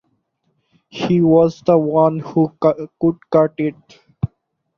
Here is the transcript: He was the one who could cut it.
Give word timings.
He 0.89 1.21
was 1.21 1.61
the 1.61 1.77
one 1.77 2.17
who 2.21 2.51
could 2.59 3.19
cut 3.31 3.53
it. 3.59 3.75